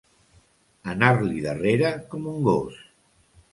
[0.93, 2.83] Anar-li darrere com un gos.